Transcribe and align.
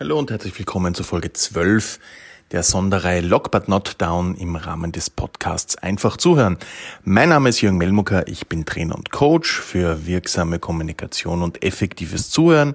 Hallo 0.00 0.18
und 0.18 0.30
herzlich 0.30 0.58
willkommen 0.58 0.94
zur 0.94 1.04
Folge 1.04 1.34
12 1.34 2.00
der 2.50 2.62
Sonderreihe 2.62 3.20
Lock 3.20 3.50
But 3.50 3.68
Not 3.68 3.96
Down 3.98 4.34
im 4.36 4.56
Rahmen 4.56 4.90
des 4.90 5.10
Podcasts 5.10 5.76
Einfach 5.76 6.16
zuhören. 6.16 6.56
Mein 7.04 7.28
Name 7.28 7.50
ist 7.50 7.60
Jürgen 7.60 7.76
Melmucker, 7.76 8.26
ich 8.26 8.48
bin 8.48 8.64
Trainer 8.64 8.96
und 8.96 9.10
Coach 9.12 9.52
für 9.52 10.06
wirksame 10.06 10.58
Kommunikation 10.58 11.42
und 11.42 11.62
effektives 11.62 12.30
Zuhören 12.30 12.74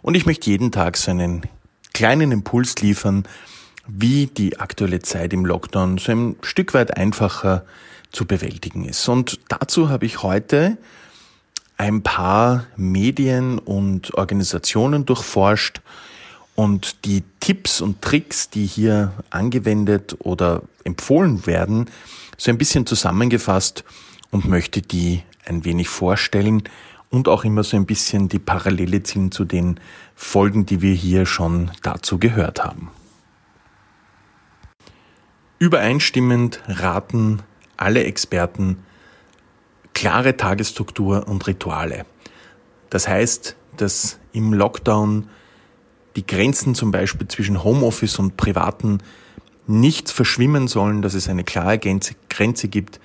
und 0.00 0.16
ich 0.16 0.24
möchte 0.24 0.48
jeden 0.48 0.72
Tag 0.72 0.96
so 0.96 1.10
einen 1.10 1.42
kleinen 1.92 2.32
Impuls 2.32 2.76
liefern, 2.80 3.24
wie 3.86 4.26
die 4.26 4.58
aktuelle 4.58 5.00
Zeit 5.00 5.34
im 5.34 5.44
Lockdown 5.44 5.98
so 5.98 6.12
ein 6.12 6.36
Stück 6.40 6.72
weit 6.72 6.96
einfacher 6.96 7.66
zu 8.10 8.24
bewältigen 8.24 8.86
ist. 8.86 9.06
Und 9.06 9.38
dazu 9.48 9.90
habe 9.90 10.06
ich 10.06 10.22
heute 10.22 10.78
ein 11.76 12.02
paar 12.02 12.64
Medien 12.76 13.58
und 13.58 14.14
Organisationen 14.14 15.04
durchforscht, 15.04 15.82
und 16.54 17.04
die 17.04 17.22
Tipps 17.40 17.80
und 17.80 18.02
Tricks, 18.02 18.50
die 18.50 18.66
hier 18.66 19.12
angewendet 19.30 20.16
oder 20.20 20.62
empfohlen 20.84 21.46
werden, 21.46 21.90
so 22.36 22.50
ein 22.50 22.58
bisschen 22.58 22.86
zusammengefasst 22.86 23.84
und 24.30 24.46
möchte 24.46 24.82
die 24.82 25.22
ein 25.46 25.64
wenig 25.64 25.88
vorstellen 25.88 26.62
und 27.10 27.28
auch 27.28 27.44
immer 27.44 27.62
so 27.62 27.76
ein 27.76 27.86
bisschen 27.86 28.28
die 28.28 28.38
Parallele 28.38 29.02
ziehen 29.02 29.30
zu 29.30 29.44
den 29.44 29.78
Folgen, 30.14 30.66
die 30.66 30.80
wir 30.80 30.94
hier 30.94 31.26
schon 31.26 31.70
dazu 31.82 32.18
gehört 32.18 32.64
haben. 32.64 32.90
Übereinstimmend 35.58 36.60
raten 36.66 37.42
alle 37.76 38.04
Experten 38.04 38.78
klare 39.92 40.36
Tagesstruktur 40.36 41.28
und 41.28 41.46
Rituale. 41.46 42.04
Das 42.90 43.08
heißt, 43.08 43.56
dass 43.76 44.18
im 44.32 44.52
Lockdown 44.52 45.28
die 46.16 46.26
Grenzen 46.26 46.74
zum 46.74 46.90
Beispiel 46.90 47.28
zwischen 47.28 47.64
Homeoffice 47.64 48.18
und 48.18 48.36
Privaten 48.36 48.98
nicht 49.66 50.10
verschwimmen 50.10 50.68
sollen, 50.68 51.02
dass 51.02 51.14
es 51.14 51.28
eine 51.28 51.44
klare 51.44 51.78
Grenze 51.78 52.68
gibt, 52.68 53.00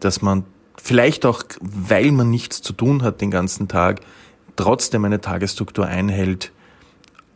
dass 0.00 0.22
man 0.22 0.44
vielleicht 0.80 1.26
auch, 1.26 1.42
weil 1.60 2.12
man 2.12 2.30
nichts 2.30 2.62
zu 2.62 2.72
tun 2.72 3.02
hat 3.02 3.20
den 3.20 3.30
ganzen 3.30 3.68
Tag, 3.68 4.00
trotzdem 4.54 5.04
eine 5.04 5.20
Tagesstruktur 5.20 5.86
einhält 5.86 6.52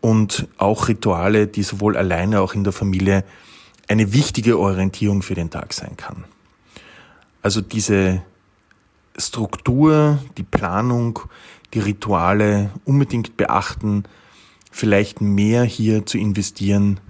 und 0.00 0.48
auch 0.56 0.88
Rituale, 0.88 1.46
die 1.46 1.62
sowohl 1.62 1.96
alleine 1.96 2.40
auch 2.40 2.54
in 2.54 2.64
der 2.64 2.72
Familie 2.72 3.24
eine 3.88 4.12
wichtige 4.12 4.58
Orientierung 4.58 5.22
für 5.22 5.34
den 5.34 5.50
Tag 5.50 5.72
sein 5.72 5.96
kann. 5.96 6.24
Also 7.42 7.60
diese 7.60 8.22
Struktur, 9.16 10.18
die 10.38 10.42
Planung, 10.42 11.18
die 11.74 11.80
Rituale 11.80 12.70
unbedingt 12.84 13.36
beachten, 13.36 14.04
vielleicht 14.70 15.20
mehr 15.20 15.64
hier 15.64 16.06
zu 16.06 16.18
investieren, 16.18 17.00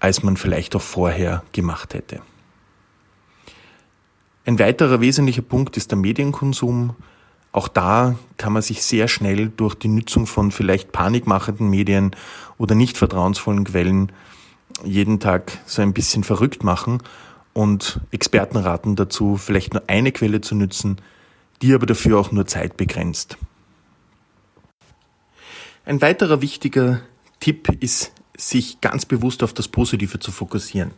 als 0.00 0.22
man 0.22 0.36
vielleicht 0.36 0.76
auch 0.76 0.82
vorher 0.82 1.42
gemacht 1.52 1.94
hätte. 1.94 2.20
Ein 4.46 4.58
weiterer 4.58 5.00
wesentlicher 5.00 5.42
Punkt 5.42 5.76
ist 5.76 5.90
der 5.90 5.98
Medienkonsum. 5.98 6.94
Auch 7.52 7.68
da 7.68 8.16
kann 8.36 8.52
man 8.52 8.62
sich 8.62 8.82
sehr 8.82 9.08
schnell 9.08 9.48
durch 9.48 9.74
die 9.74 9.88
Nutzung 9.88 10.26
von 10.26 10.50
vielleicht 10.50 10.92
panikmachenden 10.92 11.70
Medien 11.70 12.14
oder 12.58 12.74
nicht 12.74 12.98
vertrauensvollen 12.98 13.64
Quellen 13.64 14.12
jeden 14.82 15.20
Tag 15.20 15.58
so 15.66 15.80
ein 15.80 15.94
bisschen 15.94 16.24
verrückt 16.24 16.64
machen 16.64 17.00
und 17.54 18.00
Experten 18.10 18.58
raten 18.58 18.96
dazu, 18.96 19.36
vielleicht 19.36 19.72
nur 19.72 19.84
eine 19.86 20.12
Quelle 20.12 20.40
zu 20.40 20.54
nutzen, 20.54 20.98
die 21.62 21.72
aber 21.72 21.86
dafür 21.86 22.18
auch 22.18 22.32
nur 22.32 22.46
zeitbegrenzt. 22.46 23.38
Ein 25.86 26.00
weiterer 26.00 26.40
wichtiger 26.40 27.00
Tipp 27.40 27.68
ist, 27.80 28.12
sich 28.36 28.80
ganz 28.80 29.04
bewusst 29.04 29.42
auf 29.42 29.52
das 29.52 29.68
Positive 29.68 30.18
zu 30.18 30.32
fokussieren. 30.32 30.92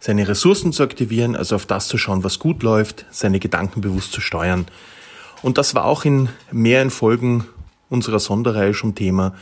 Seine 0.00 0.26
Ressourcen 0.26 0.72
zu 0.72 0.82
aktivieren, 0.82 1.36
also 1.36 1.56
auf 1.56 1.66
das 1.66 1.88
zu 1.88 1.98
schauen, 1.98 2.24
was 2.24 2.38
gut 2.38 2.62
läuft, 2.62 3.04
seine 3.10 3.38
Gedanken 3.38 3.82
bewusst 3.82 4.12
zu 4.12 4.22
steuern. 4.22 4.66
Und 5.42 5.58
das 5.58 5.74
war 5.74 5.84
auch 5.84 6.06
in 6.06 6.30
mehreren 6.50 6.90
Folgen 6.90 7.44
unserer 7.90 8.18
Sonderreihe 8.18 8.72
schon 8.72 8.94
Thema, 8.94 9.34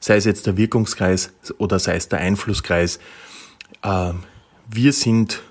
sei 0.00 0.16
es 0.16 0.24
jetzt 0.24 0.46
der 0.46 0.56
Wirkungskreis 0.56 1.34
oder 1.58 1.78
sei 1.78 1.96
es 1.96 2.08
der 2.08 2.20
Einflusskreis. 2.20 3.00
Ähm, 3.82 4.20
wir 4.70 4.94
sind 4.94 5.42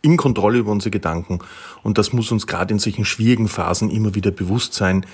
in 0.00 0.16
Kontrolle 0.16 0.58
über 0.58 0.70
unsere 0.70 0.92
Gedanken 0.92 1.40
und 1.82 1.98
das 1.98 2.12
muss 2.12 2.30
uns 2.30 2.46
gerade 2.46 2.72
in 2.72 2.78
solchen 2.78 3.04
schwierigen 3.04 3.48
Phasen 3.48 3.90
immer 3.90 4.14
wieder 4.14 4.30
bewusst 4.30 4.74
sein 4.74 5.04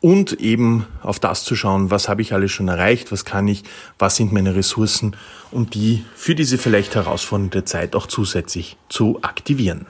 und 0.00 0.34
eben 0.34 0.86
auf 1.02 1.18
das 1.18 1.44
zu 1.44 1.56
schauen, 1.56 1.90
was 1.90 2.08
habe 2.08 2.22
ich 2.22 2.32
alles 2.32 2.52
schon 2.52 2.68
erreicht, 2.68 3.12
was 3.12 3.24
kann 3.24 3.48
ich, 3.48 3.64
was 3.98 4.16
sind 4.16 4.32
meine 4.32 4.54
Ressourcen 4.54 5.16
und 5.50 5.74
die 5.74 6.04
für 6.14 6.34
diese 6.34 6.58
vielleicht 6.58 6.94
herausfordernde 6.94 7.64
Zeit 7.64 7.94
auch 7.96 8.06
zusätzlich 8.06 8.76
zu 8.88 9.18
aktivieren. 9.22 9.86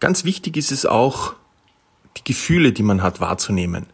Ganz 0.00 0.24
wichtig 0.24 0.56
ist 0.56 0.72
es 0.72 0.86
auch, 0.86 1.34
die 2.16 2.24
Gefühle, 2.24 2.72
die 2.72 2.82
man 2.82 3.02
hat, 3.02 3.20
wahrzunehmen 3.20 3.86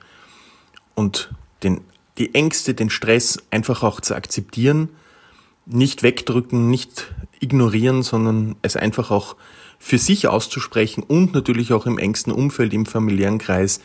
und 0.95 1.31
den, 1.63 1.83
die 2.19 2.35
Ängste, 2.35 2.75
den 2.75 2.91
Stress 2.91 3.39
einfach 3.51 3.83
auch 3.83 4.01
zu 4.01 4.15
akzeptieren, 4.15 4.91
nicht 5.67 6.03
wegdrücken, 6.03 6.69
nicht 6.69 7.13
ignorieren, 7.39 8.03
sondern 8.03 8.57
es 8.63 8.77
einfach 8.77 9.11
auch 9.11 9.37
für 9.79 9.99
sich 9.99 10.29
auszusprechen 10.29 11.03
und 11.03 11.33
natürlich 11.33 11.73
auch 11.73 11.87
im 11.87 11.99
engsten 11.99 12.33
Umfeld, 12.33 12.75
im 12.75 12.87
familiären 12.87 13.39
Kreis 13.39 13.81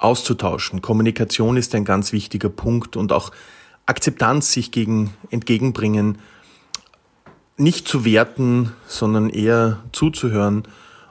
auszutauschen. 0.00 0.82
Kommunikation 0.82 1.56
ist 1.56 1.74
ein 1.74 1.84
ganz 1.84 2.12
wichtiger 2.12 2.48
Punkt 2.48 2.96
und 2.96 3.12
auch 3.12 3.30
Akzeptanz 3.86 4.52
sich 4.52 4.72
gegen 4.72 5.12
entgegenbringen, 5.30 6.18
nicht 7.56 7.86
zu 7.86 8.04
werten, 8.04 8.72
sondern 8.86 9.28
eher 9.28 9.80
zuzuhören 9.92 10.64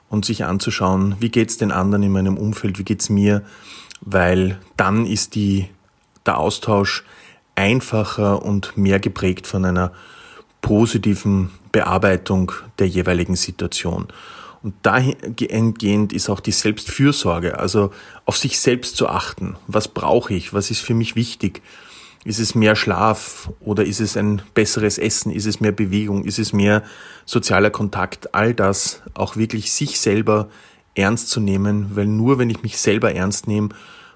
und 0.09 0.25
sich 0.25 0.44
anzuschauen, 0.44 1.16
wie 1.19 1.29
geht's 1.29 1.57
den 1.57 1.72
anderen 1.72 2.03
in 2.03 2.11
meinem 2.11 2.38
Umfeld, 2.38 2.79
wie 2.79 2.83
geht's 2.83 3.09
mir, 3.09 3.44
weil 4.01 4.59
dann 4.75 5.05
ist 5.05 5.35
die, 5.35 5.69
der 6.25 6.39
Austausch 6.39 7.03
einfacher 7.55 8.41
und 8.41 8.75
mehr 8.78 8.99
geprägt 8.99 9.45
von 9.45 9.66
einer 9.66 9.91
positiven 10.61 11.51
Bearbeitung 11.72 12.51
der 12.79 12.88
jeweiligen 12.88 13.35
Situation. 13.35 14.07
Und 14.62 14.75
dahingehend 14.84 16.12
ist 16.12 16.30
auch 16.30 16.42
die 16.42 16.52
Selbstfürsorge, 16.52 17.59
also 17.59 17.92
auf 18.25 18.38
sich 18.38 18.59
selbst 18.59 18.97
zu 18.97 19.08
achten. 19.08 19.56
Was 19.68 19.88
brauche 19.88 20.34
ich? 20.34 20.53
Was 20.53 20.70
ist 20.70 20.81
für 20.81 20.94
mich 20.94 21.16
wichtig? 21.16 21.62
Ist 22.25 22.40
es 22.40 22.53
mehr 22.53 22.75
Schlaf 22.75 23.50
oder 23.62 23.86
ist 23.86 24.02
es 24.02 24.18
ein 24.18 24.42
besseres 24.53 24.97
Essen? 24.97 25.31
Ist 25.31 25.46
es 25.46 25.62
mehr 25.62 25.72
Bewegung? 25.72 26.25
Ist 26.25 26.40
es 26.40 26.52
mehr 26.52 26.84
sozialer 27.25 27.70
Kontakt? 27.70 28.36
All 28.36 28.53
das 28.53 29.02
auch 29.14 29.38
wirklich 29.38 29.72
sich 29.72 30.00
selber 30.02 30.50
ernst 30.96 31.30
zu 31.30 31.40
nehmen, 31.40 31.96
weil 31.96 32.08
nur 32.08 32.38
wenn 32.38 32.50
ich 32.50 32.62
mich 32.62 32.78
selber 32.78 33.14
ernst 33.14 33.47
nehme 33.47 33.70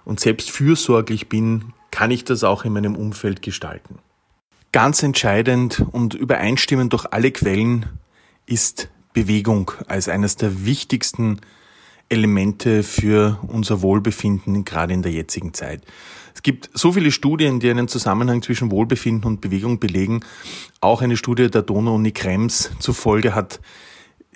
und 0.03 0.19
selbst 0.19 0.51
fürsorglich 0.51 1.29
bin, 1.29 1.73
kann 1.91 2.11
ich 2.11 2.25
das 2.25 2.43
auch 2.43 2.65
in 2.65 2.73
meinem 2.73 2.95
Umfeld 2.95 3.41
gestalten. 3.41 3.99
Ganz 4.73 5.01
entscheidend 5.03 5.85
und 5.91 6.13
übereinstimmend 6.13 6.91
durch 6.91 7.05
alle 7.11 7.31
Quellen 7.31 7.85
ist 8.45 8.89
Bewegung 9.13 9.71
als 9.87 10.09
eines 10.09 10.35
der 10.35 10.65
wichtigsten 10.65 11.39
Elemente 12.09 12.83
für 12.83 13.39
unser 13.47 13.81
Wohlbefinden, 13.81 14.65
gerade 14.65 14.93
in 14.93 15.01
der 15.01 15.11
jetzigen 15.11 15.53
Zeit. 15.53 15.81
Es 16.35 16.41
gibt 16.41 16.69
so 16.73 16.91
viele 16.91 17.11
Studien, 17.11 17.59
die 17.59 17.69
einen 17.69 17.87
Zusammenhang 17.87 18.41
zwischen 18.41 18.71
Wohlbefinden 18.71 19.25
und 19.25 19.41
Bewegung 19.41 19.79
belegen. 19.79 20.21
Auch 20.81 21.01
eine 21.01 21.17
Studie 21.17 21.49
der 21.49 21.61
Donau-Uni 21.61 22.11
Krems 22.11 22.71
zufolge 22.79 23.35
hat 23.35 23.59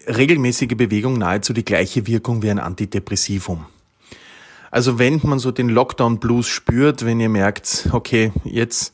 regelmäßige 0.08 0.76
Bewegung 0.78 1.18
nahezu 1.18 1.54
die 1.54 1.66
gleiche 1.66 2.08
Wirkung 2.08 2.42
wie 2.42 2.50
ein 2.50 2.60
Antidepressivum. 2.60 3.66
Also 4.72 5.00
wenn 5.00 5.20
man 5.24 5.40
so 5.40 5.52
den 5.52 5.70
Lockdown-Blues 5.70 6.48
spürt, 6.48 7.06
wenn 7.06 7.20
ihr 7.20 7.30
merkt, 7.30 7.90
okay, 7.92 8.32
jetzt 8.44 8.94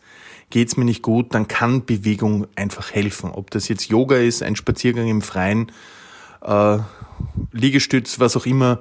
geht's 0.53 0.77
mir 0.77 0.85
nicht 0.85 1.01
gut, 1.01 1.33
dann 1.33 1.47
kann 1.47 1.83
Bewegung 1.83 2.45
einfach 2.55 2.91
helfen. 2.91 3.31
Ob 3.31 3.49
das 3.49 3.67
jetzt 3.69 3.89
Yoga 3.89 4.17
ist, 4.17 4.43
ein 4.43 4.55
Spaziergang 4.55 5.07
im 5.07 5.23
Freien, 5.23 5.71
äh, 6.43 6.77
Liegestütz, 7.51 8.19
was 8.19 8.37
auch 8.37 8.45
immer 8.45 8.79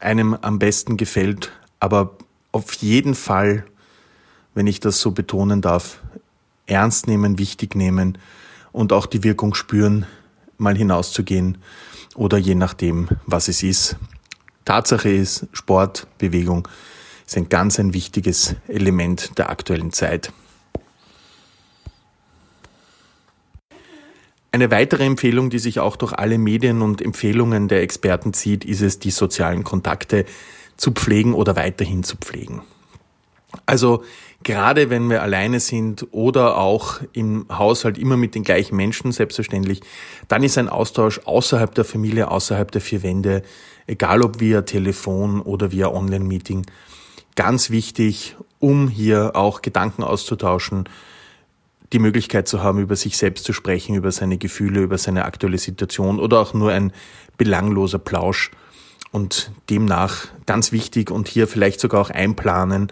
einem 0.00 0.34
am 0.34 0.58
besten 0.58 0.96
gefällt. 0.96 1.52
Aber 1.78 2.16
auf 2.50 2.74
jeden 2.74 3.14
Fall, 3.14 3.64
wenn 4.54 4.66
ich 4.66 4.80
das 4.80 5.00
so 5.00 5.12
betonen 5.12 5.60
darf, 5.60 6.00
ernst 6.66 7.06
nehmen, 7.06 7.38
wichtig 7.38 7.76
nehmen 7.76 8.18
und 8.72 8.92
auch 8.92 9.06
die 9.06 9.22
Wirkung 9.22 9.54
spüren, 9.54 10.06
mal 10.58 10.76
hinauszugehen 10.76 11.58
oder 12.16 12.38
je 12.38 12.56
nachdem, 12.56 13.06
was 13.24 13.46
es 13.46 13.62
ist. 13.62 13.98
Tatsache 14.64 15.10
ist, 15.10 15.46
Sport, 15.52 16.08
Bewegung 16.18 16.66
ist 17.24 17.36
ein 17.36 17.48
ganz 17.48 17.78
ein 17.78 17.94
wichtiges 17.94 18.56
Element 18.66 19.38
der 19.38 19.48
aktuellen 19.48 19.92
Zeit. 19.92 20.32
Eine 24.54 24.70
weitere 24.70 25.04
Empfehlung, 25.04 25.50
die 25.50 25.58
sich 25.58 25.80
auch 25.80 25.96
durch 25.96 26.12
alle 26.12 26.38
Medien 26.38 26.80
und 26.80 27.02
Empfehlungen 27.02 27.66
der 27.66 27.82
Experten 27.82 28.32
zieht, 28.32 28.64
ist 28.64 28.82
es, 28.82 29.00
die 29.00 29.10
sozialen 29.10 29.64
Kontakte 29.64 30.26
zu 30.76 30.92
pflegen 30.92 31.34
oder 31.34 31.56
weiterhin 31.56 32.04
zu 32.04 32.16
pflegen. 32.16 32.62
Also 33.66 34.04
gerade 34.44 34.90
wenn 34.90 35.10
wir 35.10 35.22
alleine 35.22 35.58
sind 35.58 36.06
oder 36.12 36.56
auch 36.56 37.00
im 37.12 37.46
Haushalt 37.50 37.98
immer 37.98 38.16
mit 38.16 38.36
den 38.36 38.44
gleichen 38.44 38.76
Menschen, 38.76 39.10
selbstverständlich, 39.10 39.80
dann 40.28 40.44
ist 40.44 40.56
ein 40.56 40.68
Austausch 40.68 41.22
außerhalb 41.24 41.74
der 41.74 41.84
Familie, 41.84 42.30
außerhalb 42.30 42.70
der 42.70 42.80
vier 42.80 43.02
Wände, 43.02 43.42
egal 43.88 44.22
ob 44.22 44.38
via 44.38 44.62
Telefon 44.62 45.40
oder 45.40 45.72
via 45.72 45.88
Online-Meeting, 45.88 46.64
ganz 47.34 47.70
wichtig, 47.70 48.36
um 48.60 48.86
hier 48.86 49.32
auch 49.34 49.62
Gedanken 49.62 50.04
auszutauschen, 50.04 50.88
die 51.92 51.98
Möglichkeit 51.98 52.48
zu 52.48 52.62
haben, 52.62 52.78
über 52.78 52.96
sich 52.96 53.16
selbst 53.16 53.44
zu 53.44 53.52
sprechen, 53.52 53.94
über 53.94 54.10
seine 54.10 54.38
Gefühle, 54.38 54.80
über 54.82 54.98
seine 54.98 55.24
aktuelle 55.24 55.58
Situation 55.58 56.18
oder 56.18 56.40
auch 56.40 56.54
nur 56.54 56.72
ein 56.72 56.92
belangloser 57.36 57.98
Plausch. 57.98 58.50
Und 59.12 59.52
demnach 59.70 60.26
ganz 60.44 60.72
wichtig 60.72 61.10
und 61.10 61.28
hier 61.28 61.46
vielleicht 61.46 61.78
sogar 61.78 62.00
auch 62.00 62.10
einplanen, 62.10 62.90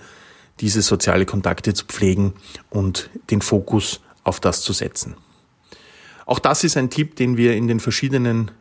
diese 0.60 0.80
soziale 0.80 1.26
Kontakte 1.26 1.74
zu 1.74 1.84
pflegen 1.86 2.34
und 2.70 3.10
den 3.30 3.40
Fokus 3.40 4.00
auf 4.22 4.38
das 4.38 4.62
zu 4.62 4.72
setzen. 4.72 5.16
Auch 6.24 6.38
das 6.38 6.62
ist 6.62 6.76
ein 6.76 6.90
Tipp, 6.90 7.16
den 7.16 7.36
wir 7.36 7.56
in 7.56 7.66
den 7.66 7.80
verschiedenen 7.80 8.52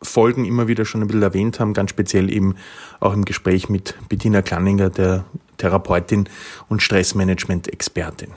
Folgen 0.00 0.44
immer 0.44 0.66
wieder 0.66 0.84
schon 0.84 1.02
ein 1.02 1.06
bisschen 1.06 1.22
erwähnt 1.22 1.60
haben, 1.60 1.74
ganz 1.74 1.90
speziell 1.90 2.32
eben 2.32 2.56
auch 3.00 3.12
im 3.12 3.24
Gespräch 3.24 3.68
mit 3.68 3.94
Bettina 4.08 4.42
Klanninger, 4.42 4.90
der 4.90 5.24
Therapeutin 5.58 6.28
und 6.68 6.82
Stressmanagement-Expertin. 6.82 8.30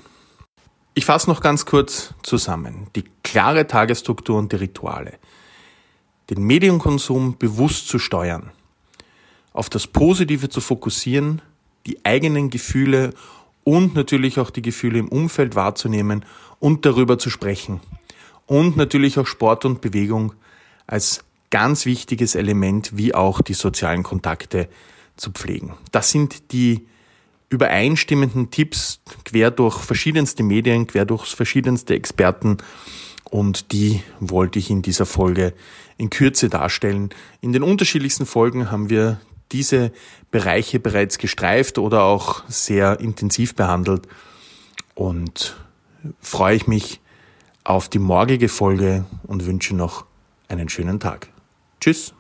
Ich 0.97 1.03
fasse 1.05 1.29
noch 1.29 1.41
ganz 1.41 1.65
kurz 1.65 2.13
zusammen. 2.23 2.87
Die 2.95 3.03
klare 3.21 3.67
Tagesstruktur 3.67 4.39
und 4.39 4.53
die 4.53 4.55
Rituale. 4.55 5.19
Den 6.29 6.41
Medienkonsum 6.41 7.37
bewusst 7.37 7.89
zu 7.89 7.99
steuern, 7.99 8.51
auf 9.51 9.69
das 9.69 9.87
Positive 9.87 10.47
zu 10.47 10.61
fokussieren, 10.61 11.41
die 11.85 12.03
eigenen 12.05 12.49
Gefühle 12.49 13.13
und 13.65 13.93
natürlich 13.93 14.39
auch 14.39 14.49
die 14.49 14.61
Gefühle 14.61 14.99
im 14.99 15.09
Umfeld 15.09 15.55
wahrzunehmen 15.55 16.23
und 16.59 16.85
darüber 16.85 17.19
zu 17.19 17.29
sprechen. 17.29 17.81
Und 18.45 18.77
natürlich 18.77 19.19
auch 19.19 19.27
Sport 19.27 19.65
und 19.65 19.81
Bewegung 19.81 20.33
als 20.87 21.25
ganz 21.49 21.85
wichtiges 21.85 22.35
Element, 22.35 22.95
wie 22.95 23.13
auch 23.13 23.41
die 23.41 23.53
sozialen 23.53 24.03
Kontakte 24.03 24.69
zu 25.17 25.31
pflegen. 25.31 25.73
Das 25.91 26.09
sind 26.09 26.53
die 26.53 26.87
übereinstimmenden 27.49 28.51
Tipps 28.51 29.01
quer 29.23 29.51
durch 29.51 29.77
verschiedenste 29.79 30.43
Medien, 30.43 30.87
quer 30.87 31.05
durch 31.05 31.27
verschiedenste 31.35 31.93
Experten 31.93 32.57
und 33.29 33.71
die 33.71 34.01
wollte 34.19 34.59
ich 34.59 34.69
in 34.69 34.81
dieser 34.81 35.05
Folge 35.05 35.53
in 35.97 36.09
Kürze 36.09 36.49
darstellen. 36.49 37.09
In 37.41 37.53
den 37.53 37.63
unterschiedlichsten 37.63 38.25
Folgen 38.25 38.71
haben 38.71 38.89
wir 38.89 39.19
diese 39.51 39.91
Bereiche 40.31 40.79
bereits 40.79 41.17
gestreift 41.17 41.77
oder 41.77 42.03
auch 42.03 42.43
sehr 42.47 42.99
intensiv 42.99 43.55
behandelt 43.55 44.07
und 44.95 45.55
freue 46.19 46.55
ich 46.55 46.67
mich 46.67 46.99
auf 47.63 47.89
die 47.89 47.99
morgige 47.99 48.49
Folge 48.49 49.05
und 49.23 49.45
wünsche 49.45 49.75
noch 49.75 50.05
einen 50.47 50.69
schönen 50.69 50.99
Tag. 50.99 51.29
Tschüss. 51.79 52.13